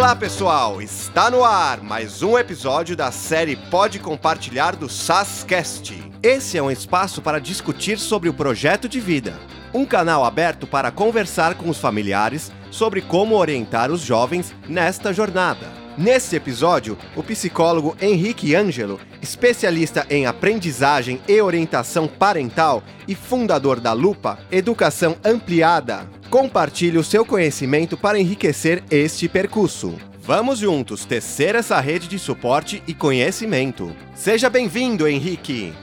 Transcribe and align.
Olá 0.00 0.16
pessoal, 0.16 0.80
está 0.80 1.30
no 1.30 1.44
ar 1.44 1.82
mais 1.82 2.22
um 2.22 2.38
episódio 2.38 2.96
da 2.96 3.12
série 3.12 3.54
Pode 3.54 3.98
Compartilhar 3.98 4.74
do 4.74 4.88
SASCast. 4.88 5.94
Esse 6.22 6.56
é 6.56 6.62
um 6.62 6.70
espaço 6.70 7.20
para 7.20 7.38
discutir 7.38 7.98
sobre 7.98 8.26
o 8.26 8.32
projeto 8.32 8.88
de 8.88 8.98
vida, 8.98 9.38
um 9.74 9.84
canal 9.84 10.24
aberto 10.24 10.66
para 10.66 10.90
conversar 10.90 11.54
com 11.54 11.68
os 11.68 11.76
familiares 11.76 12.50
sobre 12.70 13.02
como 13.02 13.36
orientar 13.36 13.90
os 13.90 14.00
jovens 14.00 14.54
nesta 14.66 15.12
jornada. 15.12 15.79
Nesse 15.98 16.36
episódio, 16.36 16.96
o 17.16 17.22
psicólogo 17.22 17.96
Henrique 18.00 18.54
Ângelo, 18.54 19.00
especialista 19.20 20.06
em 20.08 20.24
aprendizagem 20.24 21.20
e 21.26 21.40
orientação 21.40 22.06
parental 22.06 22.82
e 23.08 23.14
fundador 23.14 23.80
da 23.80 23.92
Lupa 23.92 24.38
Educação 24.52 25.16
Ampliada, 25.24 26.08
compartilha 26.30 27.00
o 27.00 27.04
seu 27.04 27.24
conhecimento 27.24 27.96
para 27.96 28.18
enriquecer 28.18 28.84
este 28.90 29.28
percurso. 29.28 29.96
Vamos 30.22 30.60
juntos 30.60 31.04
tecer 31.04 31.56
essa 31.56 31.80
rede 31.80 32.06
de 32.06 32.18
suporte 32.18 32.82
e 32.86 32.94
conhecimento. 32.94 33.94
Seja 34.14 34.48
bem-vindo, 34.48 35.08
Henrique! 35.08 35.74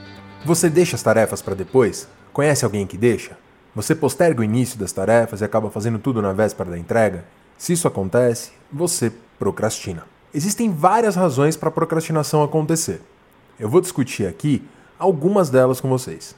Você 0.44 0.70
deixa 0.70 0.96
as 0.96 1.02
tarefas 1.02 1.42
para 1.42 1.54
depois? 1.54 2.08
Conhece 2.32 2.64
alguém 2.64 2.86
que 2.86 2.96
deixa? 2.96 3.36
Você 3.74 3.94
posterga 3.94 4.40
o 4.40 4.44
início 4.44 4.78
das 4.78 4.90
tarefas 4.90 5.42
e 5.42 5.44
acaba 5.44 5.70
fazendo 5.70 5.98
tudo 5.98 6.22
na 6.22 6.32
véspera 6.32 6.70
da 6.70 6.78
entrega? 6.78 7.24
Se 7.58 7.74
isso 7.74 7.86
acontece, 7.86 8.52
você 8.72 9.12
procrastina. 9.38 10.04
Existem 10.34 10.70
várias 10.70 11.14
razões 11.14 11.56
para 11.56 11.68
a 11.68 11.72
procrastinação 11.72 12.42
acontecer. 12.42 13.00
Eu 13.58 13.68
vou 13.68 13.80
discutir 13.80 14.26
aqui 14.26 14.62
algumas 14.98 15.48
delas 15.48 15.80
com 15.80 15.88
vocês. 15.88 16.34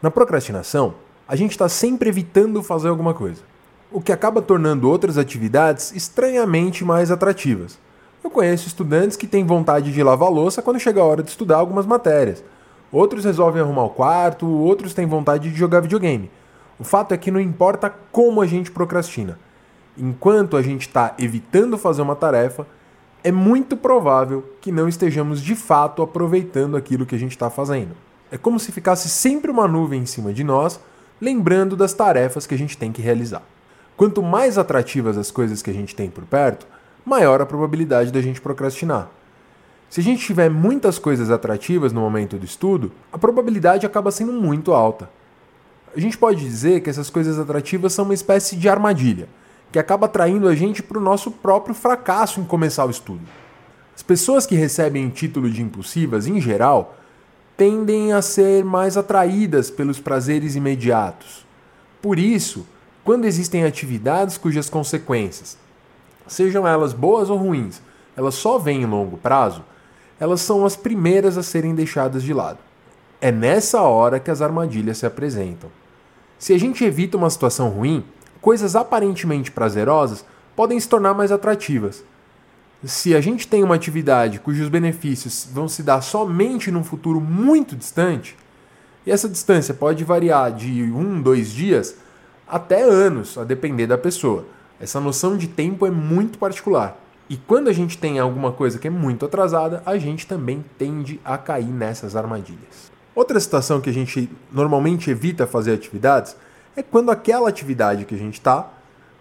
Na 0.00 0.10
procrastinação, 0.10 0.94
a 1.26 1.36
gente 1.36 1.52
está 1.52 1.68
sempre 1.68 2.08
evitando 2.08 2.62
fazer 2.62 2.88
alguma 2.88 3.14
coisa, 3.14 3.42
o 3.90 4.00
que 4.00 4.12
acaba 4.12 4.42
tornando 4.42 4.88
outras 4.88 5.18
atividades 5.18 5.92
estranhamente 5.92 6.84
mais 6.84 7.10
atrativas. 7.10 7.78
Eu 8.22 8.30
conheço 8.30 8.66
estudantes 8.66 9.16
que 9.16 9.26
têm 9.26 9.44
vontade 9.44 9.92
de 9.92 10.02
lavar 10.02 10.30
louça 10.30 10.62
quando 10.62 10.80
chega 10.80 11.00
a 11.00 11.04
hora 11.04 11.22
de 11.22 11.30
estudar 11.30 11.56
algumas 11.56 11.86
matérias. 11.86 12.42
Outros 12.90 13.24
resolvem 13.24 13.60
arrumar 13.60 13.84
o 13.84 13.90
quarto, 13.90 14.46
outros 14.46 14.94
têm 14.94 15.06
vontade 15.06 15.50
de 15.50 15.56
jogar 15.56 15.80
videogame. 15.80 16.30
O 16.78 16.84
fato 16.84 17.12
é 17.12 17.16
que 17.16 17.30
não 17.30 17.40
importa 17.40 17.94
como 18.10 18.40
a 18.40 18.46
gente 18.46 18.70
procrastina. 18.70 19.38
Enquanto 19.96 20.56
a 20.56 20.62
gente 20.62 20.82
está 20.82 21.14
evitando 21.18 21.78
fazer 21.78 22.02
uma 22.02 22.16
tarefa, 22.16 22.66
é 23.22 23.32
muito 23.32 23.76
provável 23.76 24.44
que 24.60 24.70
não 24.72 24.88
estejamos 24.88 25.40
de 25.40 25.54
fato 25.54 26.02
aproveitando 26.02 26.76
aquilo 26.76 27.06
que 27.06 27.14
a 27.14 27.18
gente 27.18 27.32
está 27.32 27.48
fazendo. 27.48 27.96
É 28.30 28.36
como 28.36 28.58
se 28.58 28.72
ficasse 28.72 29.08
sempre 29.08 29.50
uma 29.50 29.68
nuvem 29.68 30.02
em 30.02 30.06
cima 30.06 30.32
de 30.32 30.42
nós 30.44 30.80
lembrando 31.20 31.76
das 31.76 31.94
tarefas 31.94 32.46
que 32.46 32.54
a 32.54 32.58
gente 32.58 32.76
tem 32.76 32.92
que 32.92 33.00
realizar. 33.00 33.42
Quanto 33.96 34.22
mais 34.22 34.58
atrativas 34.58 35.16
as 35.16 35.30
coisas 35.30 35.62
que 35.62 35.70
a 35.70 35.72
gente 35.72 35.94
tem 35.94 36.10
por 36.10 36.24
perto, 36.24 36.66
maior 37.04 37.40
a 37.40 37.46
probabilidade 37.46 38.12
da 38.12 38.20
gente 38.20 38.40
procrastinar. 38.40 39.08
Se 39.88 40.00
a 40.00 40.02
gente 40.02 40.26
tiver 40.26 40.50
muitas 40.50 40.98
coisas 40.98 41.30
atrativas 41.30 41.92
no 41.92 42.00
momento 42.00 42.36
do 42.36 42.44
estudo, 42.44 42.90
a 43.12 43.18
probabilidade 43.18 43.86
acaba 43.86 44.10
sendo 44.10 44.32
muito 44.32 44.72
alta. 44.72 45.08
A 45.96 46.00
gente 46.00 46.18
pode 46.18 46.40
dizer 46.40 46.80
que 46.80 46.90
essas 46.90 47.08
coisas 47.08 47.38
atrativas 47.38 47.92
são 47.92 48.04
uma 48.04 48.14
espécie 48.14 48.56
de 48.56 48.68
armadilha, 48.68 49.28
que 49.74 49.78
acaba 49.80 50.06
atraindo 50.06 50.46
a 50.46 50.54
gente 50.54 50.84
para 50.84 50.98
o 50.98 51.00
nosso 51.00 51.32
próprio 51.32 51.74
fracasso 51.74 52.38
em 52.38 52.44
começar 52.44 52.84
o 52.84 52.90
estudo. 52.90 53.22
As 53.92 54.04
pessoas 54.04 54.46
que 54.46 54.54
recebem 54.54 55.08
título 55.08 55.50
de 55.50 55.62
impulsivas, 55.62 56.28
em 56.28 56.40
geral, 56.40 56.96
tendem 57.56 58.12
a 58.12 58.22
ser 58.22 58.64
mais 58.64 58.96
atraídas 58.96 59.72
pelos 59.72 59.98
prazeres 59.98 60.54
imediatos. 60.54 61.44
Por 62.00 62.20
isso, 62.20 62.64
quando 63.02 63.24
existem 63.24 63.64
atividades 63.64 64.38
cujas 64.38 64.70
consequências, 64.70 65.58
sejam 66.24 66.68
elas 66.68 66.92
boas 66.92 67.28
ou 67.28 67.36
ruins, 67.36 67.82
elas 68.16 68.36
só 68.36 68.58
vêm 68.58 68.82
em 68.82 68.86
longo 68.86 69.16
prazo, 69.16 69.64
elas 70.20 70.40
são 70.40 70.64
as 70.64 70.76
primeiras 70.76 71.36
a 71.36 71.42
serem 71.42 71.74
deixadas 71.74 72.22
de 72.22 72.32
lado. 72.32 72.60
É 73.20 73.32
nessa 73.32 73.82
hora 73.82 74.20
que 74.20 74.30
as 74.30 74.40
armadilhas 74.40 74.98
se 74.98 75.06
apresentam. 75.06 75.68
Se 76.38 76.52
a 76.52 76.58
gente 76.60 76.84
evita 76.84 77.16
uma 77.16 77.28
situação 77.28 77.70
ruim, 77.70 78.04
coisas 78.44 78.76
aparentemente 78.76 79.50
prazerosas 79.50 80.24
podem 80.54 80.78
se 80.78 80.88
tornar 80.88 81.14
mais 81.14 81.32
atrativas 81.32 82.04
se 82.86 83.14
a 83.14 83.20
gente 83.20 83.48
tem 83.48 83.62
uma 83.62 83.74
atividade 83.74 84.38
cujos 84.38 84.68
benefícios 84.68 85.48
vão 85.50 85.68
se 85.68 85.82
dar 85.82 86.02
somente 86.02 86.70
num 86.70 86.84
futuro 86.84 87.20
muito 87.20 87.74
distante, 87.74 88.36
e 89.06 89.10
essa 89.10 89.28
distância 89.28 89.74
pode 89.74 90.04
variar 90.04 90.52
de 90.52 90.82
um, 90.82 91.20
dois 91.20 91.50
dias 91.50 91.96
até 92.46 92.82
anos, 92.82 93.36
a 93.38 93.44
depender 93.44 93.86
da 93.86 93.98
pessoa. 93.98 94.46
Essa 94.80 95.00
noção 95.00 95.36
de 95.36 95.46
tempo 95.46 95.86
é 95.86 95.90
muito 95.90 96.38
particular. 96.38 96.98
E 97.28 97.36
quando 97.36 97.68
a 97.68 97.72
gente 97.72 97.96
tem 97.96 98.18
alguma 98.18 98.52
coisa 98.52 98.78
que 98.78 98.86
é 98.86 98.90
muito 98.90 99.24
atrasada, 99.24 99.82
a 99.86 99.96
gente 99.96 100.26
também 100.26 100.64
tende 100.78 101.20
a 101.24 101.38
cair 101.38 101.64
nessas 101.64 102.16
armadilhas. 102.16 102.92
Outra 103.14 103.40
situação 103.40 103.80
que 103.80 103.88
a 103.88 103.92
gente 103.92 104.30
normalmente 104.52 105.10
evita 105.10 105.46
fazer 105.46 105.72
atividades 105.72 106.36
é 106.76 106.82
quando 106.82 107.10
aquela 107.10 107.48
atividade 107.48 108.04
que 108.04 108.14
a 108.14 108.18
gente 108.18 108.34
está 108.34 108.68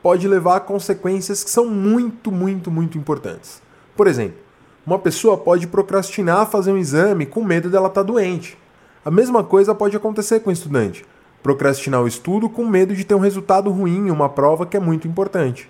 pode 0.01 0.27
levar 0.27 0.57
a 0.57 0.59
consequências 0.59 1.43
que 1.43 1.49
são 1.49 1.65
muito, 1.67 2.31
muito, 2.31 2.69
muito 2.69 2.97
importantes. 2.97 3.61
Por 3.95 4.07
exemplo, 4.07 4.37
uma 4.85 4.99
pessoa 4.99 5.37
pode 5.37 5.67
procrastinar 5.67 6.49
fazer 6.49 6.71
um 6.71 6.77
exame 6.77 7.25
com 7.25 7.43
medo 7.43 7.69
dela 7.69 7.87
estar 7.87 8.01
tá 8.01 8.07
doente. 8.07 8.57
A 9.05 9.11
mesma 9.11 9.43
coisa 9.43 9.73
pode 9.73 9.95
acontecer 9.95 10.41
com 10.41 10.49
o 10.49 10.53
estudante. 10.53 11.05
Procrastinar 11.41 12.01
o 12.01 12.07
estudo 12.07 12.49
com 12.49 12.65
medo 12.65 12.95
de 12.95 13.03
ter 13.03 13.15
um 13.15 13.19
resultado 13.19 13.69
ruim 13.69 14.07
em 14.07 14.11
uma 14.11 14.29
prova 14.29 14.65
que 14.65 14.75
é 14.75 14.79
muito 14.79 15.07
importante. 15.07 15.69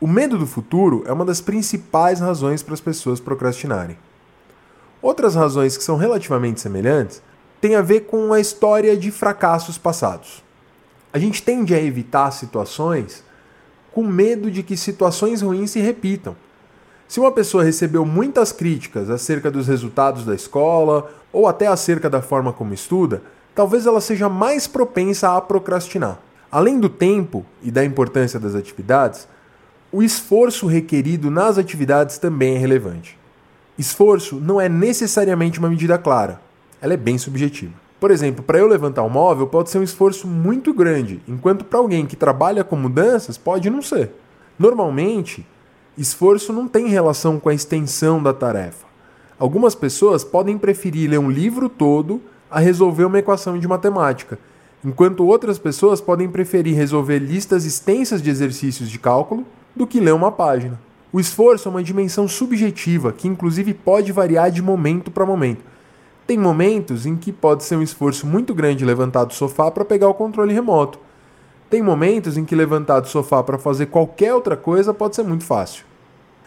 O 0.00 0.06
medo 0.06 0.38
do 0.38 0.46
futuro 0.46 1.02
é 1.06 1.12
uma 1.12 1.24
das 1.24 1.40
principais 1.40 2.20
razões 2.20 2.62
para 2.62 2.74
as 2.74 2.80
pessoas 2.80 3.20
procrastinarem. 3.20 3.98
Outras 5.02 5.34
razões 5.34 5.76
que 5.76 5.84
são 5.84 5.96
relativamente 5.96 6.60
semelhantes 6.60 7.22
têm 7.60 7.74
a 7.74 7.82
ver 7.82 8.02
com 8.02 8.32
a 8.32 8.40
história 8.40 8.96
de 8.96 9.10
fracassos 9.10 9.76
passados. 9.76 10.42
A 11.12 11.18
gente 11.18 11.42
tende 11.42 11.74
a 11.74 11.82
evitar 11.82 12.30
situações 12.30 13.24
com 13.92 14.04
medo 14.04 14.50
de 14.50 14.62
que 14.62 14.76
situações 14.76 15.42
ruins 15.42 15.72
se 15.72 15.80
repitam. 15.80 16.36
Se 17.08 17.18
uma 17.18 17.32
pessoa 17.32 17.64
recebeu 17.64 18.06
muitas 18.06 18.52
críticas 18.52 19.10
acerca 19.10 19.50
dos 19.50 19.66
resultados 19.66 20.24
da 20.24 20.34
escola 20.34 21.10
ou 21.32 21.48
até 21.48 21.66
acerca 21.66 22.08
da 22.08 22.22
forma 22.22 22.52
como 22.52 22.72
estuda, 22.72 23.22
talvez 23.52 23.86
ela 23.86 24.00
seja 24.00 24.28
mais 24.28 24.68
propensa 24.68 25.36
a 25.36 25.40
procrastinar. 25.40 26.20
Além 26.52 26.78
do 26.78 26.88
tempo 26.88 27.44
e 27.62 27.70
da 27.70 27.84
importância 27.84 28.38
das 28.38 28.54
atividades, 28.54 29.26
o 29.90 30.04
esforço 30.04 30.68
requerido 30.68 31.30
nas 31.30 31.58
atividades 31.58 32.18
também 32.18 32.54
é 32.54 32.58
relevante. 32.58 33.18
Esforço 33.76 34.36
não 34.36 34.60
é 34.60 34.68
necessariamente 34.68 35.58
uma 35.58 35.68
medida 35.68 35.98
clara, 35.98 36.40
ela 36.80 36.94
é 36.94 36.96
bem 36.96 37.18
subjetiva. 37.18 37.72
Por 38.00 38.10
exemplo, 38.10 38.42
para 38.42 38.58
eu 38.58 38.66
levantar 38.66 39.02
um 39.02 39.10
móvel 39.10 39.46
pode 39.46 39.68
ser 39.68 39.78
um 39.78 39.82
esforço 39.82 40.26
muito 40.26 40.72
grande, 40.72 41.20
enquanto 41.28 41.66
para 41.66 41.78
alguém 41.78 42.06
que 42.06 42.16
trabalha 42.16 42.64
com 42.64 42.74
mudanças 42.74 43.36
pode 43.36 43.68
não 43.68 43.82
ser. 43.82 44.12
Normalmente, 44.58 45.46
esforço 45.98 46.50
não 46.50 46.66
tem 46.66 46.88
relação 46.88 47.38
com 47.38 47.50
a 47.50 47.54
extensão 47.54 48.22
da 48.22 48.32
tarefa. 48.32 48.86
Algumas 49.38 49.74
pessoas 49.74 50.24
podem 50.24 50.56
preferir 50.56 51.10
ler 51.10 51.18
um 51.18 51.30
livro 51.30 51.68
todo 51.68 52.22
a 52.50 52.58
resolver 52.58 53.04
uma 53.04 53.18
equação 53.18 53.58
de 53.58 53.68
matemática, 53.68 54.38
enquanto 54.82 55.26
outras 55.26 55.58
pessoas 55.58 56.00
podem 56.00 56.28
preferir 56.28 56.74
resolver 56.74 57.18
listas 57.18 57.66
extensas 57.66 58.22
de 58.22 58.30
exercícios 58.30 58.88
de 58.88 58.98
cálculo 58.98 59.44
do 59.76 59.86
que 59.86 60.00
ler 60.00 60.14
uma 60.14 60.32
página. 60.32 60.80
O 61.12 61.20
esforço 61.20 61.68
é 61.68 61.70
uma 61.70 61.82
dimensão 61.82 62.26
subjetiva 62.26 63.12
que, 63.12 63.28
inclusive, 63.28 63.74
pode 63.74 64.10
variar 64.10 64.50
de 64.50 64.62
momento 64.62 65.10
para 65.10 65.26
momento. 65.26 65.62
Tem 66.30 66.38
momentos 66.38 67.06
em 67.06 67.16
que 67.16 67.32
pode 67.32 67.64
ser 67.64 67.74
um 67.74 67.82
esforço 67.82 68.24
muito 68.24 68.54
grande 68.54 68.84
levantar 68.84 69.24
do 69.24 69.34
sofá 69.34 69.68
para 69.68 69.84
pegar 69.84 70.08
o 70.08 70.14
controle 70.14 70.54
remoto. 70.54 71.00
Tem 71.68 71.82
momentos 71.82 72.36
em 72.36 72.44
que 72.44 72.54
levantar 72.54 73.00
do 73.00 73.08
sofá 73.08 73.42
para 73.42 73.58
fazer 73.58 73.86
qualquer 73.86 74.32
outra 74.32 74.56
coisa 74.56 74.94
pode 74.94 75.16
ser 75.16 75.24
muito 75.24 75.42
fácil. 75.42 75.84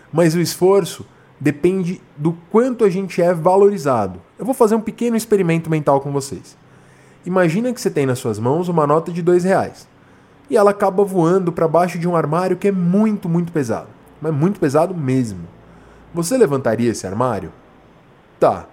Mas 0.10 0.36
o 0.36 0.40
esforço 0.40 1.06
depende 1.38 2.02
do 2.16 2.32
quanto 2.50 2.86
a 2.86 2.90
gente 2.90 3.22
é 3.22 3.34
valorizado. 3.34 4.22
Eu 4.40 4.46
vou 4.46 4.54
fazer 4.54 4.74
um 4.74 4.80
pequeno 4.80 5.18
experimento 5.18 5.70
mental 5.70 6.00
com 6.00 6.14
vocês. 6.14 6.56
Imagina 7.26 7.74
que 7.74 7.82
você 7.82 7.92
tem 7.92 8.06
nas 8.06 8.20
suas 8.20 8.40
mãos 8.40 8.70
uma 8.70 8.88
nota 8.88 9.12
de 9.12 9.22
dois 9.22 9.44
reais 9.44 9.86
e 10.50 10.56
ela 10.56 10.72
acaba 10.72 11.04
voando 11.04 11.52
para 11.52 11.68
baixo 11.68 12.00
de 12.00 12.08
um 12.08 12.16
armário 12.16 12.56
que 12.56 12.70
é 12.70 12.72
muito, 12.72 13.28
muito 13.28 13.52
pesado. 13.52 13.90
Mas 14.22 14.34
muito 14.34 14.62
pesado 14.62 14.96
mesmo. 14.96 15.46
Você 16.14 16.38
levantaria 16.38 16.92
esse 16.92 17.06
armário? 17.06 17.52
Tá, 18.40 18.68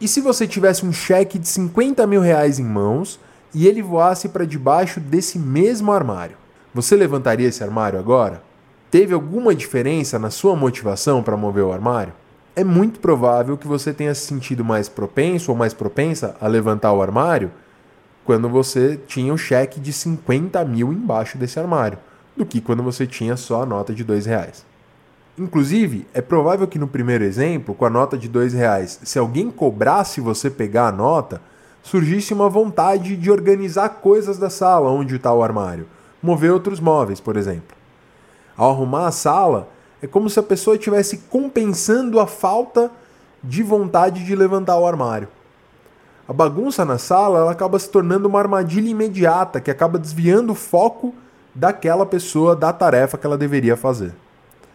e 0.00 0.08
se 0.08 0.20
você 0.20 0.46
tivesse 0.46 0.84
um 0.84 0.92
cheque 0.92 1.38
de 1.38 1.46
50 1.46 2.06
mil 2.06 2.20
reais 2.20 2.58
em 2.58 2.64
mãos 2.64 3.20
e 3.54 3.66
ele 3.66 3.82
voasse 3.82 4.28
para 4.28 4.44
debaixo 4.44 4.98
desse 4.98 5.38
mesmo 5.38 5.92
armário? 5.92 6.36
Você 6.74 6.96
levantaria 6.96 7.48
esse 7.48 7.62
armário 7.62 7.98
agora? 7.98 8.42
Teve 8.90 9.14
alguma 9.14 9.54
diferença 9.54 10.18
na 10.18 10.30
sua 10.30 10.56
motivação 10.56 11.22
para 11.22 11.36
mover 11.36 11.64
o 11.64 11.72
armário? 11.72 12.12
É 12.56 12.62
muito 12.62 13.00
provável 13.00 13.56
que 13.56 13.66
você 13.66 13.92
tenha 13.92 14.14
se 14.14 14.26
sentido 14.26 14.64
mais 14.64 14.88
propenso 14.88 15.50
ou 15.50 15.56
mais 15.56 15.72
propensa 15.72 16.36
a 16.40 16.46
levantar 16.46 16.92
o 16.92 17.02
armário 17.02 17.50
quando 18.24 18.48
você 18.48 18.98
tinha 19.06 19.32
o 19.32 19.34
um 19.34 19.38
cheque 19.38 19.78
de 19.78 19.92
50 19.92 20.64
mil 20.64 20.92
embaixo 20.92 21.36
desse 21.36 21.58
armário, 21.58 21.98
do 22.36 22.46
que 22.46 22.60
quando 22.60 22.82
você 22.82 23.06
tinha 23.06 23.36
só 23.36 23.62
a 23.62 23.66
nota 23.66 23.92
de 23.92 24.02
dois 24.02 24.26
reais. 24.26 24.64
Inclusive, 25.36 26.06
é 26.14 26.20
provável 26.20 26.66
que 26.68 26.78
no 26.78 26.86
primeiro 26.86 27.24
exemplo, 27.24 27.74
com 27.74 27.84
a 27.84 27.90
nota 27.90 28.16
de 28.16 28.28
dois 28.28 28.52
reais, 28.52 29.00
se 29.02 29.18
alguém 29.18 29.50
cobrasse 29.50 30.20
você 30.20 30.48
pegar 30.48 30.88
a 30.88 30.92
nota, 30.92 31.42
surgisse 31.82 32.32
uma 32.32 32.48
vontade 32.48 33.16
de 33.16 33.30
organizar 33.30 33.88
coisas 33.88 34.38
da 34.38 34.48
sala 34.48 34.90
onde 34.90 35.16
está 35.16 35.32
o 35.32 35.42
armário, 35.42 35.88
mover 36.22 36.52
outros 36.52 36.78
móveis, 36.78 37.18
por 37.18 37.36
exemplo. 37.36 37.76
Ao 38.56 38.70
arrumar 38.70 39.08
a 39.08 39.12
sala, 39.12 39.68
é 40.00 40.06
como 40.06 40.30
se 40.30 40.38
a 40.38 40.42
pessoa 40.42 40.76
estivesse 40.76 41.18
compensando 41.28 42.20
a 42.20 42.26
falta 42.28 42.90
de 43.42 43.62
vontade 43.62 44.24
de 44.24 44.36
levantar 44.36 44.78
o 44.78 44.86
armário. 44.86 45.28
A 46.28 46.32
bagunça 46.32 46.84
na 46.84 46.96
sala 46.96 47.40
ela 47.40 47.50
acaba 47.50 47.78
se 47.78 47.90
tornando 47.90 48.28
uma 48.28 48.38
armadilha 48.38 48.88
imediata 48.88 49.60
que 49.60 49.70
acaba 49.70 49.98
desviando 49.98 50.52
o 50.52 50.54
foco 50.54 51.12
daquela 51.54 52.06
pessoa 52.06 52.54
da 52.54 52.72
tarefa 52.72 53.18
que 53.18 53.26
ela 53.26 53.36
deveria 53.36 53.76
fazer. 53.76 54.14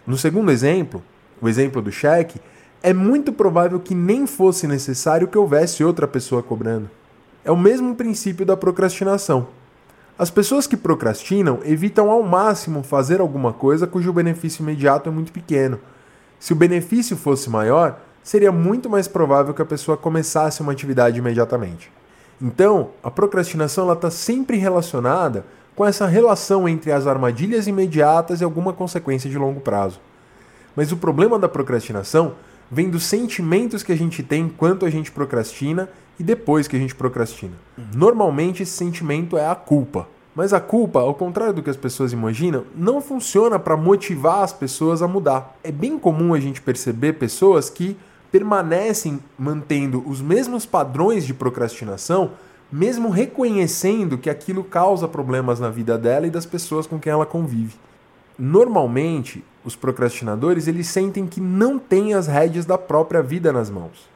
No 0.10 0.18
segundo 0.18 0.50
exemplo, 0.50 1.04
o 1.40 1.48
exemplo 1.48 1.84
do 1.84 1.92
cheque, 1.92 2.42
é 2.82 2.92
muito 2.92 3.32
provável 3.32 3.80
que 3.80 3.94
nem 3.94 4.26
fosse 4.26 4.66
necessário 4.66 5.28
que 5.28 5.38
houvesse 5.38 5.84
outra 5.84 6.08
pessoa 6.08 6.42
cobrando. 6.42 6.90
É 7.46 7.52
o 7.52 7.56
mesmo 7.56 7.94
princípio 7.94 8.44
da 8.44 8.58
procrastinação. 8.58 9.50
As 10.18 10.32
pessoas 10.32 10.66
que 10.66 10.76
procrastinam 10.76 11.60
evitam 11.64 12.10
ao 12.10 12.24
máximo 12.24 12.82
fazer 12.82 13.22
alguma 13.22 13.54
coisa 13.54 13.86
cujo 13.86 14.12
benefício 14.12 14.64
imediato 14.64 15.10
é 15.10 15.12
muito 15.12 15.32
pequeno. 15.32 15.80
Se 16.40 16.54
o 16.54 16.56
benefício 16.56 17.16
fosse 17.16 17.48
maior, 17.48 18.00
seria 18.24 18.52
muito 18.52 18.90
mais 18.90 19.08
provável 19.08 19.54
que 19.54 19.62
a 19.62 19.66
pessoa 19.66 19.96
começasse 19.96 20.60
uma 20.60 20.72
atividade 20.72 21.20
imediatamente. 21.20 21.92
Então, 22.42 22.90
a 23.04 23.12
procrastinação 23.12 23.94
está 23.94 24.10
sempre 24.10 24.58
relacionada 24.58 25.46
com 25.80 25.86
essa 25.86 26.06
relação 26.06 26.68
entre 26.68 26.92
as 26.92 27.08
armadilhas 27.08 27.66
imediatas 27.66 28.42
e 28.42 28.44
alguma 28.44 28.74
consequência 28.74 29.30
de 29.30 29.38
longo 29.38 29.62
prazo. 29.62 30.02
Mas 30.76 30.92
o 30.92 30.98
problema 30.98 31.40
da 31.40 31.48
procrastinação 31.48 32.34
vem 32.70 32.90
dos 32.90 33.04
sentimentos 33.04 33.82
que 33.82 33.94
a 33.94 33.96
gente 33.96 34.22
tem 34.22 34.44
enquanto 34.44 34.86
a 34.86 34.90
gente 34.90 35.10
procrastina 35.10 35.88
e 36.20 36.24
depois 36.24 36.68
que 36.68 36.76
a 36.76 36.80
gente 36.80 36.94
procrastina. 36.94 37.54
Normalmente 37.96 38.62
esse 38.62 38.74
sentimento 38.74 39.38
é 39.38 39.48
a 39.48 39.56
culpa. 39.56 40.06
Mas 40.36 40.52
a 40.52 40.60
culpa, 40.60 41.00
ao 41.00 41.16
contrário 41.16 41.54
do 41.54 41.64
que 41.64 41.70
as 41.70 41.78
pessoas 41.78 42.12
imaginam, 42.12 42.66
não 42.76 43.00
funciona 43.00 43.58
para 43.58 43.78
motivar 43.78 44.44
as 44.44 44.52
pessoas 44.52 45.02
a 45.02 45.08
mudar. 45.08 45.58
É 45.64 45.72
bem 45.72 45.98
comum 45.98 46.34
a 46.34 46.42
gente 46.42 46.62
perceber 46.62 47.14
pessoas 47.14 47.70
que 47.70 47.96
permanecem 48.30 49.18
mantendo 49.38 50.04
os 50.06 50.20
mesmos 50.20 50.66
padrões 50.66 51.26
de 51.26 51.34
procrastinação 51.34 52.32
mesmo 52.72 53.10
reconhecendo 53.10 54.18
que 54.18 54.30
aquilo 54.30 54.64
causa 54.64 55.08
problemas 55.08 55.60
na 55.60 55.70
vida 55.70 55.98
dela 55.98 56.28
e 56.28 56.32
das 56.32 56.46
pessoas 56.46 56.86
com 56.86 57.00
quem 57.00 57.12
ela 57.12 57.26
convive. 57.26 57.76
Normalmente, 58.38 59.44
os 59.66 59.76
procrastinadores 59.76 60.68
eles 60.68 60.88
sentem 60.88 61.28
que 61.28 61.42
não 61.42 61.78
têm 61.78 62.14
as 62.14 62.28
rédeas 62.28 62.66
da 62.66 62.78
própria 62.78 63.22
vida 63.22 63.52
nas 63.52 63.70
mãos. 63.70 64.08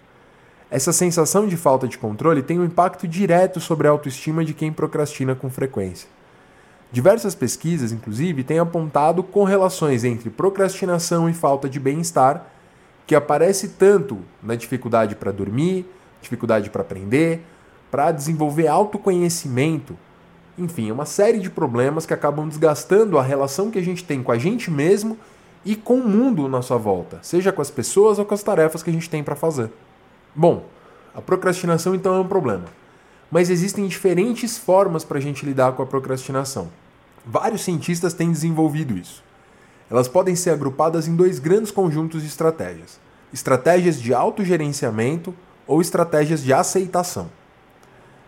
Essa 0.69 0.93
sensação 0.93 1.47
de 1.47 1.57
falta 1.57 1.87
de 1.87 1.97
controle 1.97 2.41
tem 2.41 2.59
um 2.59 2.65
impacto 2.65 3.07
direto 3.07 3.59
sobre 3.59 3.87
a 3.87 3.91
autoestima 3.91 4.45
de 4.45 4.53
quem 4.53 4.71
procrastina 4.71 5.35
com 5.35 5.49
frequência. 5.49 6.07
Diversas 6.91 7.35
pesquisas, 7.35 7.91
inclusive, 7.91 8.43
têm 8.43 8.59
apontado 8.59 9.23
correlações 9.23 10.03
entre 10.03 10.29
procrastinação 10.29 11.27
e 11.29 11.33
falta 11.33 11.67
de 11.67 11.79
bem-estar, 11.79 12.47
que 13.05 13.15
aparece 13.15 13.69
tanto 13.69 14.19
na 14.41 14.55
dificuldade 14.55 15.15
para 15.15 15.31
dormir, 15.31 15.85
dificuldade 16.21 16.69
para 16.69 16.81
aprender, 16.81 17.43
para 17.93 18.11
desenvolver 18.11 18.67
autoconhecimento. 18.67 19.95
Enfim, 20.57 20.89
é 20.89 20.93
uma 20.93 21.05
série 21.05 21.37
de 21.37 21.47
problemas 21.47 22.07
que 22.07 22.13
acabam 22.13 22.49
desgastando 22.49 23.19
a 23.19 23.21
relação 23.21 23.69
que 23.69 23.77
a 23.77 23.83
gente 23.83 24.03
tem 24.03 24.23
com 24.23 24.31
a 24.31 24.37
gente 24.39 24.71
mesmo 24.71 25.15
e 25.63 25.75
com 25.75 25.99
o 25.99 26.09
mundo 26.09 26.47
à 26.47 26.49
nossa 26.49 26.75
volta, 26.75 27.19
seja 27.21 27.51
com 27.51 27.61
as 27.61 27.69
pessoas 27.69 28.17
ou 28.17 28.25
com 28.25 28.33
as 28.33 28.41
tarefas 28.41 28.81
que 28.81 28.89
a 28.89 28.93
gente 28.93 29.07
tem 29.07 29.23
para 29.23 29.35
fazer. 29.35 29.69
Bom, 30.33 30.65
a 31.13 31.21
procrastinação 31.21 31.93
então 31.93 32.15
é 32.15 32.19
um 32.19 32.27
problema. 32.27 32.65
Mas 33.29 33.51
existem 33.51 33.85
diferentes 33.85 34.57
formas 34.57 35.05
para 35.05 35.19
a 35.19 35.21
gente 35.21 35.45
lidar 35.45 35.73
com 35.73 35.83
a 35.83 35.85
procrastinação. 35.85 36.69
Vários 37.23 37.61
cientistas 37.61 38.15
têm 38.15 38.31
desenvolvido 38.31 38.97
isso. 38.97 39.23
Elas 39.87 40.07
podem 40.07 40.35
ser 40.35 40.49
agrupadas 40.49 41.07
em 41.07 41.15
dois 41.15 41.37
grandes 41.37 41.69
conjuntos 41.69 42.23
de 42.23 42.27
estratégias: 42.27 42.99
estratégias 43.31 44.01
de 44.01 44.15
autogerenciamento 44.15 45.31
ou 45.67 45.79
estratégias 45.79 46.41
de 46.41 46.51
aceitação. 46.51 47.29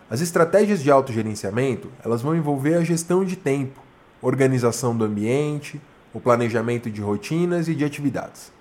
As 0.08 0.20
estratégias 0.20 0.82
de 0.82 0.90
autogerenciamento, 0.90 1.90
elas 2.04 2.22
vão 2.22 2.36
envolver 2.36 2.74
a 2.74 2.84
gestão 2.84 3.24
de 3.24 3.34
tempo, 3.34 3.80
organização 4.22 4.96
do 4.96 5.04
ambiente, 5.04 5.80
o 6.14 6.20
planejamento 6.20 6.88
de 6.88 7.00
rotinas 7.00 7.66
e 7.66 7.74
de 7.74 7.84
atividades. 7.84 8.52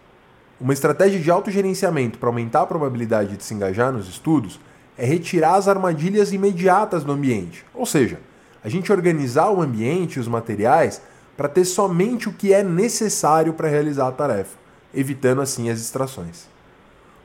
Uma 0.59 0.74
estratégia 0.74 1.19
de 1.19 1.30
autogerenciamento 1.30 2.18
para 2.18 2.30
aumentar 2.30 2.62
a 2.62 2.65
probabilidade 2.65 3.38
de 3.38 3.44
se 3.44 3.53
engajar 3.53 3.92
nos 3.92 4.09
estudos 4.09 4.59
é 4.97 5.06
retirar 5.06 5.56
as 5.56 5.68
armadilhas 5.68 6.33
imediatas 6.33 7.03
do 7.03 7.12
ambiente, 7.12 7.63
ou 7.75 7.86
seja, 7.86 8.19
a 8.63 8.69
gente 8.69 8.92
organizar 8.92 9.51
o 9.51 9.62
ambiente 9.62 10.15
e 10.15 10.19
os 10.19 10.27
materiais 10.27 11.00
para 11.38 11.47
ter 11.47 11.65
somente 11.65 12.27
o 12.27 12.33
que 12.33 12.53
é 12.53 12.63
necessário 12.63 13.53
para 13.53 13.68
realizar 13.68 14.07
a 14.07 14.12
tarefa, 14.12 14.57
evitando 14.94 15.42
assim 15.42 15.69
as 15.69 15.77
distrações. 15.77 16.47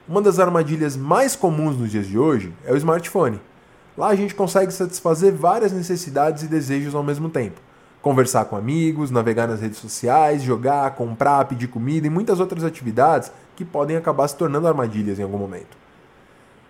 Uma 0.06 0.20
das 0.20 0.38
armadilhas 0.38 0.94
mais 0.94 1.34
comuns 1.34 1.78
nos 1.78 1.90
dias 1.90 2.06
de 2.06 2.18
hoje 2.18 2.52
é 2.66 2.72
o 2.72 2.76
smartphone. 2.76 3.40
Lá 4.00 4.08
a 4.08 4.14
gente 4.14 4.34
consegue 4.34 4.72
satisfazer 4.72 5.30
várias 5.30 5.72
necessidades 5.72 6.42
e 6.42 6.46
desejos 6.46 6.94
ao 6.94 7.02
mesmo 7.02 7.28
tempo. 7.28 7.60
Conversar 8.00 8.46
com 8.46 8.56
amigos, 8.56 9.10
navegar 9.10 9.46
nas 9.46 9.60
redes 9.60 9.76
sociais, 9.76 10.42
jogar, 10.42 10.94
comprar, 10.94 11.44
pedir 11.44 11.68
comida 11.68 12.06
e 12.06 12.10
muitas 12.10 12.40
outras 12.40 12.64
atividades 12.64 13.30
que 13.54 13.62
podem 13.62 13.98
acabar 13.98 14.26
se 14.26 14.36
tornando 14.36 14.66
armadilhas 14.66 15.18
em 15.18 15.22
algum 15.22 15.36
momento. 15.36 15.76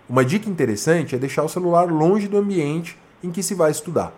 Uma 0.09 0.25
dica 0.25 0.49
interessante 0.49 1.15
é 1.15 1.17
deixar 1.17 1.43
o 1.43 1.47
celular 1.47 1.89
longe 1.89 2.27
do 2.27 2.37
ambiente 2.37 2.99
em 3.23 3.31
que 3.31 3.41
se 3.41 3.55
vai 3.55 3.71
estudar. 3.71 4.11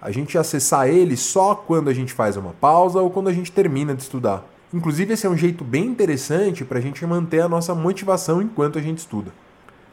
A 0.00 0.12
gente 0.12 0.38
acessar 0.38 0.86
ele 0.86 1.16
só 1.16 1.56
quando 1.56 1.90
a 1.90 1.92
gente 1.92 2.12
faz 2.12 2.36
uma 2.36 2.52
pausa 2.52 3.00
ou 3.00 3.10
quando 3.10 3.26
a 3.26 3.32
gente 3.32 3.50
termina 3.50 3.96
de 3.96 4.02
estudar. 4.02 4.44
Inclusive, 4.72 5.14
esse 5.14 5.26
é 5.26 5.28
um 5.28 5.36
jeito 5.36 5.64
bem 5.64 5.86
interessante 5.86 6.64
para 6.64 6.78
a 6.78 6.80
gente 6.80 7.04
manter 7.04 7.40
a 7.40 7.48
nossa 7.48 7.74
motivação 7.74 8.40
enquanto 8.40 8.78
a 8.78 8.80
gente 8.80 8.98
estuda. 8.98 9.32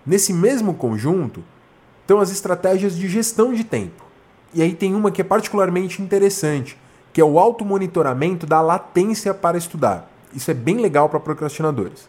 Nesse 0.06 0.32
mesmo 0.32 0.76
conjunto, 0.76 1.44
então, 2.06 2.20
as 2.20 2.32
estratégias 2.32 2.96
de 2.96 3.10
gestão 3.10 3.52
de 3.52 3.64
tempo. 3.64 4.06
E 4.54 4.62
aí 4.62 4.74
tem 4.76 4.94
uma 4.94 5.10
que 5.10 5.22
é 5.22 5.24
particularmente 5.24 6.02
interessante, 6.02 6.78
que 7.12 7.20
é 7.20 7.26
o 7.26 7.40
automonitoramento 7.40 8.46
da 8.46 8.62
latência 8.62 9.34
para 9.34 9.58
estudar. 9.58 10.10
Isso 10.34 10.52
é 10.52 10.54
bem 10.54 10.78
legal 10.78 11.10
para 11.10 11.20
procrastinadores. 11.20 12.08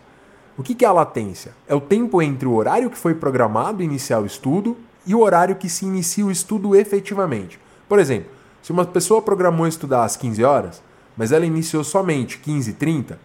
O 0.58 0.62
que 0.62 0.84
é 0.84 0.88
a 0.88 0.92
latência? 0.92 1.52
É 1.66 1.74
o 1.74 1.80
tempo 1.80 2.20
entre 2.20 2.46
o 2.46 2.54
horário 2.54 2.90
que 2.90 2.98
foi 2.98 3.14
programado 3.14 3.82
iniciar 3.82 4.20
o 4.20 4.26
estudo 4.26 4.76
e 5.06 5.14
o 5.14 5.20
horário 5.20 5.56
que 5.56 5.68
se 5.68 5.86
inicia 5.86 6.26
o 6.26 6.30
estudo 6.30 6.76
efetivamente. 6.76 7.58
Por 7.88 7.98
exemplo, 7.98 8.30
se 8.62 8.72
uma 8.72 8.84
pessoa 8.84 9.22
programou 9.22 9.66
estudar 9.66 10.04
às 10.04 10.16
15 10.16 10.44
horas, 10.44 10.82
mas 11.16 11.32
ela 11.32 11.46
iniciou 11.46 11.82
somente 11.82 12.38
15 12.38 12.70
e 12.70 12.74
30, 12.74 13.18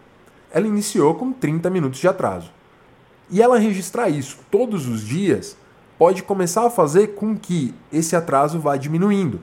ela 0.50 0.66
iniciou 0.66 1.14
com 1.14 1.32
30 1.32 1.68
minutos 1.68 2.00
de 2.00 2.08
atraso. 2.08 2.50
E 3.30 3.42
ela 3.42 3.58
registrar 3.58 4.08
isso 4.08 4.38
todos 4.50 4.86
os 4.86 5.02
dias 5.06 5.56
pode 6.02 6.24
começar 6.24 6.66
a 6.66 6.70
fazer 6.70 7.14
com 7.14 7.36
que 7.36 7.72
esse 7.92 8.16
atraso 8.16 8.58
vá 8.58 8.76
diminuindo. 8.76 9.38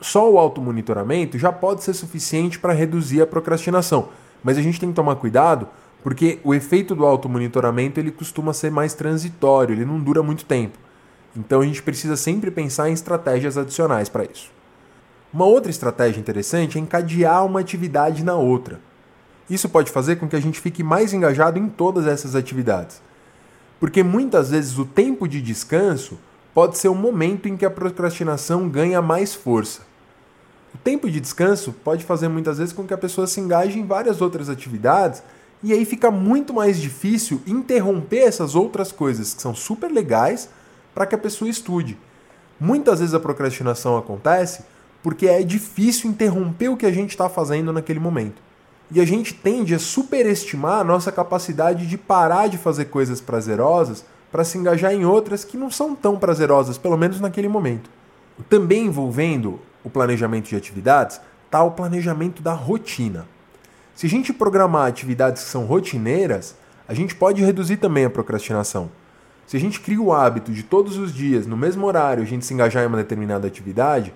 Só 0.00 0.28
o 0.28 0.40
automonitoramento 0.40 1.38
já 1.38 1.52
pode 1.52 1.84
ser 1.84 1.94
suficiente 1.94 2.58
para 2.58 2.72
reduzir 2.72 3.22
a 3.22 3.26
procrastinação, 3.28 4.08
mas 4.42 4.58
a 4.58 4.60
gente 4.60 4.80
tem 4.80 4.88
que 4.88 4.94
tomar 4.96 5.14
cuidado 5.14 5.68
porque 6.02 6.40
o 6.42 6.52
efeito 6.52 6.96
do 6.96 7.06
automonitoramento 7.06 8.00
ele 8.00 8.10
costuma 8.10 8.52
ser 8.52 8.72
mais 8.72 8.92
transitório, 8.92 9.72
ele 9.72 9.84
não 9.84 10.00
dura 10.00 10.20
muito 10.20 10.44
tempo. 10.44 10.76
Então 11.36 11.60
a 11.60 11.64
gente 11.64 11.80
precisa 11.80 12.16
sempre 12.16 12.50
pensar 12.50 12.90
em 12.90 12.92
estratégias 12.92 13.56
adicionais 13.56 14.08
para 14.08 14.24
isso. 14.24 14.50
Uma 15.32 15.44
outra 15.44 15.70
estratégia 15.70 16.18
interessante 16.18 16.76
é 16.76 16.80
encadear 16.80 17.46
uma 17.46 17.60
atividade 17.60 18.24
na 18.24 18.34
outra. 18.34 18.80
Isso 19.48 19.68
pode 19.68 19.92
fazer 19.92 20.16
com 20.16 20.26
que 20.26 20.34
a 20.34 20.42
gente 20.42 20.58
fique 20.58 20.82
mais 20.82 21.12
engajado 21.12 21.56
em 21.56 21.68
todas 21.68 22.04
essas 22.04 22.34
atividades. 22.34 23.00
Porque 23.78 24.02
muitas 24.02 24.50
vezes 24.50 24.78
o 24.78 24.84
tempo 24.84 25.28
de 25.28 25.40
descanso 25.40 26.18
pode 26.54 26.78
ser 26.78 26.88
o 26.88 26.94
momento 26.94 27.48
em 27.48 27.56
que 27.56 27.64
a 27.64 27.70
procrastinação 27.70 28.68
ganha 28.68 29.02
mais 29.02 29.34
força. 29.34 29.82
O 30.74 30.78
tempo 30.78 31.10
de 31.10 31.20
descanso 31.20 31.72
pode 31.72 32.04
fazer 32.04 32.28
muitas 32.28 32.58
vezes 32.58 32.72
com 32.72 32.84
que 32.84 32.94
a 32.94 32.98
pessoa 32.98 33.26
se 33.26 33.40
engaje 33.40 33.78
em 33.78 33.86
várias 33.86 34.20
outras 34.20 34.48
atividades 34.48 35.22
e 35.62 35.72
aí 35.72 35.84
fica 35.84 36.10
muito 36.10 36.52
mais 36.52 36.78
difícil 36.78 37.40
interromper 37.46 38.20
essas 38.20 38.54
outras 38.54 38.92
coisas 38.92 39.34
que 39.34 39.40
são 39.40 39.54
super 39.54 39.90
legais 39.90 40.48
para 40.94 41.06
que 41.06 41.14
a 41.14 41.18
pessoa 41.18 41.48
estude. 41.48 41.96
Muitas 42.60 43.00
vezes 43.00 43.14
a 43.14 43.20
procrastinação 43.20 43.96
acontece 43.96 44.64
porque 45.02 45.26
é 45.26 45.42
difícil 45.42 46.10
interromper 46.10 46.68
o 46.68 46.76
que 46.76 46.86
a 46.86 46.92
gente 46.92 47.10
está 47.10 47.28
fazendo 47.28 47.72
naquele 47.72 48.00
momento. 48.00 48.42
E 48.90 49.00
a 49.00 49.04
gente 49.04 49.34
tende 49.34 49.74
a 49.74 49.78
superestimar 49.78 50.80
a 50.80 50.84
nossa 50.84 51.10
capacidade 51.10 51.86
de 51.86 51.96
parar 51.96 52.48
de 52.48 52.58
fazer 52.58 52.86
coisas 52.86 53.20
prazerosas 53.20 54.04
para 54.30 54.44
se 54.44 54.58
engajar 54.58 54.92
em 54.92 55.04
outras 55.04 55.44
que 55.44 55.56
não 55.56 55.70
são 55.70 55.94
tão 55.94 56.16
prazerosas, 56.16 56.76
pelo 56.76 56.96
menos 56.96 57.20
naquele 57.20 57.48
momento. 57.48 57.88
Também 58.48 58.86
envolvendo 58.86 59.60
o 59.84 59.90
planejamento 59.90 60.48
de 60.48 60.56
atividades 60.56 61.20
está 61.46 61.62
o 61.62 61.70
planejamento 61.70 62.42
da 62.42 62.52
rotina. 62.52 63.26
Se 63.94 64.06
a 64.06 64.10
gente 64.10 64.32
programar 64.32 64.88
atividades 64.88 65.44
que 65.44 65.48
são 65.48 65.66
rotineiras, 65.66 66.56
a 66.88 66.94
gente 66.94 67.14
pode 67.14 67.44
reduzir 67.44 67.76
também 67.76 68.04
a 68.04 68.10
procrastinação. 68.10 68.90
Se 69.46 69.56
a 69.56 69.60
gente 69.60 69.80
cria 69.80 70.00
o 70.00 70.12
hábito 70.12 70.50
de 70.50 70.62
todos 70.62 70.96
os 70.96 71.14
dias, 71.14 71.46
no 71.46 71.56
mesmo 71.56 71.86
horário, 71.86 72.22
a 72.22 72.26
gente 72.26 72.44
se 72.44 72.52
engajar 72.52 72.82
em 72.82 72.86
uma 72.86 72.96
determinada 72.96 73.46
atividade, 73.46 74.12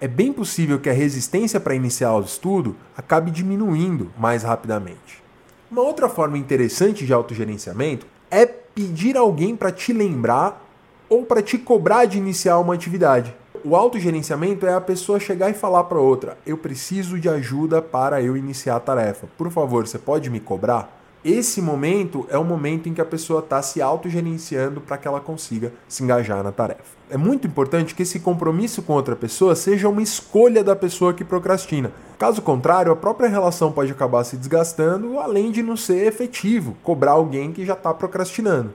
é 0.00 0.06
bem 0.06 0.32
possível 0.32 0.78
que 0.78 0.88
a 0.88 0.92
resistência 0.92 1.58
para 1.58 1.74
iniciar 1.74 2.14
o 2.14 2.20
estudo 2.20 2.76
acabe 2.96 3.30
diminuindo 3.30 4.10
mais 4.16 4.42
rapidamente. 4.42 5.22
Uma 5.70 5.82
outra 5.82 6.08
forma 6.08 6.38
interessante 6.38 7.04
de 7.04 7.12
autogerenciamento 7.12 8.06
é 8.30 8.46
pedir 8.46 9.16
alguém 9.16 9.56
para 9.56 9.72
te 9.72 9.92
lembrar 9.92 10.64
ou 11.08 11.24
para 11.24 11.42
te 11.42 11.58
cobrar 11.58 12.04
de 12.04 12.18
iniciar 12.18 12.58
uma 12.58 12.74
atividade. 12.74 13.34
O 13.64 13.74
autogerenciamento 13.74 14.66
é 14.66 14.72
a 14.72 14.80
pessoa 14.80 15.18
chegar 15.18 15.50
e 15.50 15.54
falar 15.54 15.84
para 15.84 15.98
outra: 15.98 16.38
"Eu 16.46 16.56
preciso 16.56 17.18
de 17.18 17.28
ajuda 17.28 17.82
para 17.82 18.22
eu 18.22 18.36
iniciar 18.36 18.76
a 18.76 18.80
tarefa. 18.80 19.26
Por 19.36 19.50
favor, 19.50 19.86
você 19.86 19.98
pode 19.98 20.30
me 20.30 20.38
cobrar?" 20.38 20.97
Esse 21.24 21.60
momento 21.60 22.26
é 22.30 22.38
o 22.38 22.44
momento 22.44 22.88
em 22.88 22.94
que 22.94 23.00
a 23.00 23.04
pessoa 23.04 23.40
está 23.40 23.60
se 23.60 23.82
autogerenciando 23.82 24.80
para 24.80 24.96
que 24.96 25.08
ela 25.08 25.20
consiga 25.20 25.72
se 25.88 26.04
engajar 26.04 26.44
na 26.44 26.52
tarefa. 26.52 26.96
É 27.10 27.16
muito 27.16 27.44
importante 27.44 27.92
que 27.92 28.04
esse 28.04 28.20
compromisso 28.20 28.82
com 28.82 28.92
outra 28.92 29.16
pessoa 29.16 29.56
seja 29.56 29.88
uma 29.88 30.00
escolha 30.00 30.62
da 30.62 30.76
pessoa 30.76 31.12
que 31.12 31.24
procrastina. 31.24 31.90
Caso 32.18 32.40
contrário, 32.40 32.92
a 32.92 32.96
própria 32.96 33.28
relação 33.28 33.72
pode 33.72 33.90
acabar 33.90 34.22
se 34.22 34.36
desgastando, 34.36 35.18
além 35.18 35.50
de 35.50 35.60
não 35.60 35.76
ser 35.76 36.06
efetivo 36.06 36.76
cobrar 36.84 37.12
alguém 37.12 37.52
que 37.52 37.66
já 37.66 37.72
está 37.72 37.92
procrastinando. 37.92 38.72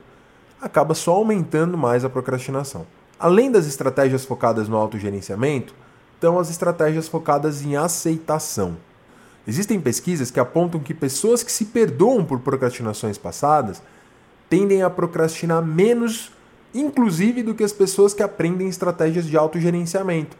Acaba 0.61 0.93
só 0.93 1.13
aumentando 1.13 1.77
mais 1.77 2.03
a 2.03 2.09
procrastinação. 2.09 2.85
Além 3.17 3.49
das 3.49 3.67
estratégias 3.67 4.25
focadas 4.25 4.67
no 4.67 4.75
autogerenciamento, 4.75 5.73
estão 6.15 6.37
as 6.37 6.49
estratégias 6.49 7.07
focadas 7.07 7.61
em 7.61 7.77
aceitação. 7.77 8.75
Existem 9.47 9.79
pesquisas 9.79 10.31
que 10.31 10.39
apontam 10.39 10.79
que 10.79 10.93
pessoas 10.93 11.43
que 11.43 11.51
se 11.51 11.65
perdoam 11.65 12.23
por 12.23 12.39
procrastinações 12.39 13.17
passadas 13.17 13.81
tendem 14.49 14.83
a 14.83 14.89
procrastinar 14.89 15.61
menos, 15.65 16.31
inclusive, 16.73 17.43
do 17.43 17.53
que 17.53 17.63
as 17.63 17.73
pessoas 17.73 18.13
que 18.13 18.23
aprendem 18.23 18.69
estratégias 18.69 19.25
de 19.25 19.35
autogerenciamento. 19.35 20.37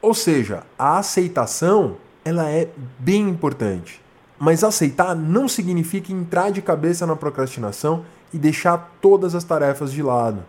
Ou 0.00 0.14
seja, 0.14 0.62
a 0.78 0.98
aceitação 0.98 1.96
ela 2.24 2.48
é 2.48 2.68
bem 2.98 3.28
importante. 3.28 4.00
Mas 4.38 4.62
aceitar 4.62 5.16
não 5.16 5.48
significa 5.48 6.12
entrar 6.12 6.50
de 6.50 6.62
cabeça 6.62 7.06
na 7.06 7.16
procrastinação 7.16 8.04
e 8.32 8.38
deixar 8.38 8.96
todas 9.00 9.34
as 9.34 9.42
tarefas 9.42 9.90
de 9.90 10.02
lado. 10.02 10.44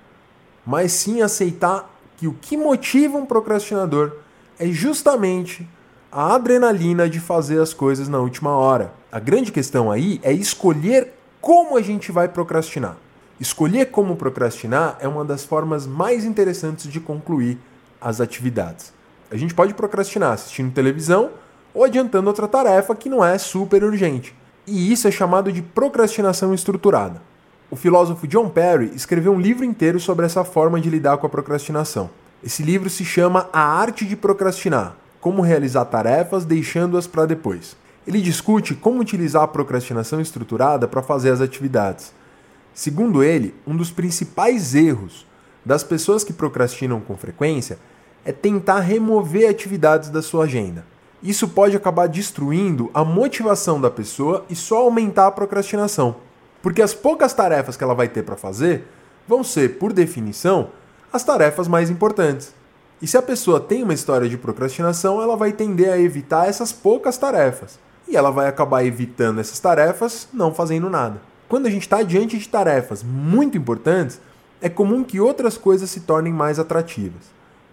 Mas 0.65 0.91
sim 0.91 1.21
aceitar 1.21 1.89
que 2.17 2.27
o 2.27 2.33
que 2.33 2.55
motiva 2.55 3.17
um 3.17 3.25
procrastinador 3.25 4.17
é 4.59 4.67
justamente 4.67 5.67
a 6.11 6.33
adrenalina 6.33 7.07
de 7.07 7.19
fazer 7.19 7.61
as 7.61 7.73
coisas 7.73 8.09
na 8.09 8.17
última 8.17 8.51
hora. 8.51 8.91
A 9.11 9.19
grande 9.19 9.51
questão 9.51 9.91
aí 9.91 10.19
é 10.23 10.33
escolher 10.33 11.13
como 11.39 11.77
a 11.77 11.81
gente 11.81 12.11
vai 12.11 12.27
procrastinar. 12.27 12.97
Escolher 13.39 13.85
como 13.85 14.15
procrastinar 14.15 14.97
é 14.99 15.07
uma 15.07 15.23
das 15.23 15.45
formas 15.45 15.85
mais 15.85 16.25
interessantes 16.25 16.91
de 16.91 16.99
concluir 16.99 17.59
as 18.01 18.19
atividades. 18.19 18.91
A 19.31 19.37
gente 19.37 19.53
pode 19.53 19.73
procrastinar 19.75 20.33
assistindo 20.33 20.73
televisão 20.73 21.29
ou 21.73 21.83
adiantando 21.83 22.27
outra 22.27 22.47
tarefa 22.47 22.95
que 22.95 23.07
não 23.07 23.23
é 23.23 23.37
super 23.37 23.83
urgente. 23.83 24.35
E 24.65 24.91
isso 24.91 25.07
é 25.07 25.11
chamado 25.11 25.51
de 25.51 25.61
procrastinação 25.61 26.53
estruturada. 26.53 27.21
O 27.69 27.75
filósofo 27.75 28.27
John 28.27 28.49
Perry 28.49 28.91
escreveu 28.95 29.31
um 29.31 29.39
livro 29.39 29.63
inteiro 29.63 29.99
sobre 29.99 30.25
essa 30.25 30.43
forma 30.43 30.81
de 30.81 30.89
lidar 30.89 31.17
com 31.17 31.27
a 31.27 31.29
procrastinação. 31.29 32.09
Esse 32.43 32.63
livro 32.63 32.89
se 32.89 33.05
chama 33.05 33.47
A 33.53 33.61
Arte 33.61 34.05
de 34.05 34.15
Procrastinar 34.15 34.95
como 35.19 35.41
realizar 35.41 35.85
tarefas 35.85 36.45
deixando-as 36.45 37.07
para 37.07 37.25
depois. 37.25 37.75
Ele 38.07 38.21
discute 38.21 38.73
como 38.73 38.99
utilizar 38.99 39.43
a 39.43 39.47
procrastinação 39.47 40.19
estruturada 40.19 40.87
para 40.87 41.01
fazer 41.01 41.31
as 41.31 41.41
atividades. 41.41 42.13
Segundo 42.73 43.23
ele, 43.23 43.53
um 43.67 43.75
dos 43.75 43.91
principais 43.91 44.73
erros 44.73 45.27
das 45.65 45.83
pessoas 45.83 46.23
que 46.23 46.33
procrastinam 46.33 46.99
com 47.01 47.17
frequência 47.17 47.77
é 48.23 48.31
tentar 48.31 48.79
remover 48.79 49.49
atividades 49.49 50.09
da 50.09 50.21
sua 50.21 50.45
agenda. 50.45 50.85
Isso 51.21 51.49
pode 51.49 51.75
acabar 51.75 52.07
destruindo 52.07 52.89
a 52.93 53.03
motivação 53.03 53.79
da 53.79 53.91
pessoa 53.91 54.45
e 54.49 54.55
só 54.55 54.77
aumentar 54.77 55.27
a 55.27 55.31
procrastinação, 55.31 56.15
porque 56.61 56.81
as 56.81 56.93
poucas 56.93 57.33
tarefas 57.33 57.75
que 57.75 57.83
ela 57.83 57.93
vai 57.93 58.07
ter 58.07 58.23
para 58.23 58.37
fazer 58.37 58.87
vão 59.27 59.43
ser, 59.43 59.77
por 59.77 59.91
definição, 59.91 60.69
as 61.11 61.23
tarefas 61.23 61.67
mais 61.67 61.89
importantes. 61.89 62.53
E 63.01 63.07
se 63.07 63.17
a 63.17 63.21
pessoa 63.21 63.59
tem 63.59 63.83
uma 63.83 63.93
história 63.93 64.27
de 64.27 64.37
procrastinação, 64.37 65.21
ela 65.21 65.37
vai 65.37 65.53
tender 65.53 65.91
a 65.91 65.99
evitar 65.99 66.49
essas 66.49 66.71
poucas 66.71 67.17
tarefas. 67.17 67.79
E 68.07 68.17
ela 68.17 68.29
vai 68.29 68.47
acabar 68.47 68.83
evitando 68.83 69.39
essas 69.39 69.59
tarefas 69.59 70.27
não 70.33 70.53
fazendo 70.53 70.89
nada. 70.89 71.21
Quando 71.47 71.67
a 71.67 71.69
gente 71.69 71.83
está 71.83 72.03
diante 72.03 72.37
de 72.37 72.49
tarefas 72.49 73.01
muito 73.01 73.57
importantes, 73.57 74.19
é 74.61 74.67
comum 74.67 75.03
que 75.03 75.19
outras 75.19 75.57
coisas 75.57 75.89
se 75.89 76.01
tornem 76.01 76.33
mais 76.33 76.59
atrativas. 76.59 77.23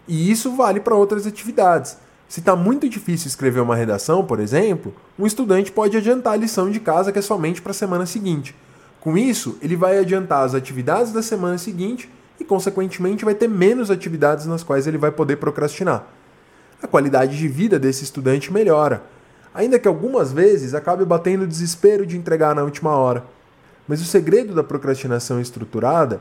E 0.07 0.31
isso 0.31 0.55
vale 0.55 0.79
para 0.79 0.95
outras 0.95 1.27
atividades. 1.27 1.97
Se 2.29 2.41
está 2.41 2.55
muito 2.55 2.89
difícil 2.89 3.29
escrever 3.29 3.61
uma 3.61 3.77
redação, 3.77 4.25
por 4.25 4.41
exemplo, 4.41 4.95
um 5.19 5.27
estudante 5.27 5.73
pode 5.73 5.97
adiantar 5.97 6.35
a 6.35 6.37
lição 6.37 6.71
de 6.71 6.79
casa 6.79 7.13
que 7.13 7.19
é 7.19 7.23
somente 7.23 7.61
para 7.61 7.71
a 7.71 7.75
semana 7.75 8.07
seguinte. 8.07 8.55
Com 9.01 9.17
isso, 9.17 9.59
ele 9.61 9.77
vai 9.77 9.99
adiantar 9.99 10.45
as 10.45 10.55
atividades 10.55 11.13
da 11.13 11.23
semana 11.23 11.59
seguinte 11.59 12.09
e, 12.39 12.45
consequentemente, 12.45 13.25
vai 13.25 13.35
ter 13.35 13.49
menos 13.49 13.91
atividades 13.91 14.47
nas 14.47 14.63
quais 14.63 14.87
ele 14.87 14.99
vai 14.99 15.11
poder 15.11 15.37
procrastinar. 15.37 16.07
A 16.83 16.87
qualidade 16.87 17.37
de 17.37 17.49
vida 17.49 17.79
desse 17.79 18.05
estudante 18.05 18.53
melhora, 18.53 19.03
ainda 19.55 19.79
que 19.79 19.89
algumas 19.89 20.33
vezes 20.33 20.75
acabe 20.75 21.05
batendo 21.05 21.45
o 21.45 21.47
desespero 21.47 22.05
de 22.05 22.17
entregar 22.17 22.55
na 22.55 22.63
última 22.63 22.91
hora. 22.91 23.25
Mas 23.89 24.03
o 24.03 24.05
segredo 24.05 24.55
da 24.55 24.63
procrastinação 24.63 25.41
estruturada 25.41 26.21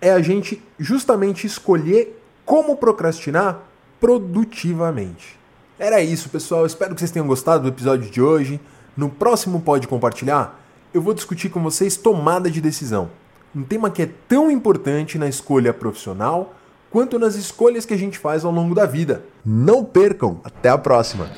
é 0.00 0.10
a 0.10 0.20
gente 0.20 0.62
justamente 0.78 1.46
escolher 1.46 2.20
como 2.44 2.76
procrastinar 2.76 3.60
produtivamente. 4.00 5.38
Era 5.78 6.00
isso, 6.00 6.30
pessoal. 6.30 6.64
Espero 6.64 6.94
que 6.94 7.00
vocês 7.00 7.10
tenham 7.10 7.26
gostado 7.26 7.64
do 7.64 7.68
episódio 7.68 8.10
de 8.10 8.22
hoje. 8.22 8.60
No 8.96 9.10
próximo 9.10 9.60
Pode 9.60 9.86
Compartilhar, 9.86 10.58
eu 10.94 11.02
vou 11.02 11.12
discutir 11.12 11.50
com 11.50 11.62
vocês 11.62 11.96
tomada 11.96 12.50
de 12.50 12.62
decisão 12.62 13.10
um 13.56 13.64
tema 13.64 13.90
que 13.90 14.02
é 14.02 14.10
tão 14.28 14.50
importante 14.50 15.16
na 15.16 15.26
escolha 15.26 15.72
profissional 15.72 16.54
quanto 16.90 17.18
nas 17.18 17.36
escolhas 17.36 17.86
que 17.86 17.94
a 17.94 17.96
gente 17.96 18.18
faz 18.18 18.44
ao 18.44 18.52
longo 18.52 18.74
da 18.74 18.84
vida. 18.84 19.24
Não 19.44 19.82
percam! 19.82 20.40
Até 20.44 20.68
a 20.68 20.76
próxima! 20.76 21.30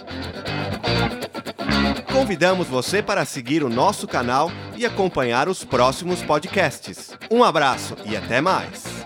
Convidamos 2.13 2.67
você 2.67 3.01
para 3.01 3.25
seguir 3.25 3.63
o 3.63 3.69
nosso 3.69 4.09
canal 4.09 4.51
e 4.77 4.85
acompanhar 4.85 5.49
os 5.49 5.63
próximos 5.63 6.21
podcasts. 6.21 7.13
Um 7.31 7.45
abraço 7.45 7.95
e 8.05 8.17
até 8.17 8.41
mais! 8.41 8.98